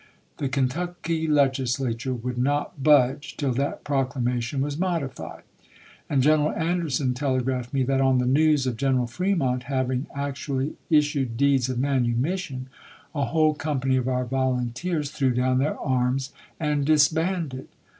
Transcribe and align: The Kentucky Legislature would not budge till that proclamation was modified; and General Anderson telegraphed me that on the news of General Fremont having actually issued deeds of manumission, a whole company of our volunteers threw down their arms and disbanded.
The 0.37 0.49
Kentucky 0.49 1.27
Legislature 1.27 2.15
would 2.15 2.39
not 2.39 2.81
budge 2.81 3.37
till 3.37 3.53
that 3.53 3.83
proclamation 3.83 4.59
was 4.59 4.75
modified; 4.79 5.43
and 6.09 6.23
General 6.23 6.53
Anderson 6.53 7.13
telegraphed 7.13 7.71
me 7.71 7.83
that 7.83 8.01
on 8.01 8.17
the 8.17 8.25
news 8.25 8.65
of 8.65 8.77
General 8.77 9.05
Fremont 9.05 9.65
having 9.65 10.07
actually 10.15 10.73
issued 10.89 11.37
deeds 11.37 11.69
of 11.69 11.77
manumission, 11.77 12.65
a 13.13 13.25
whole 13.25 13.53
company 13.53 13.95
of 13.95 14.07
our 14.07 14.25
volunteers 14.25 15.11
threw 15.11 15.35
down 15.35 15.59
their 15.59 15.77
arms 15.77 16.31
and 16.59 16.83
disbanded. 16.83 17.67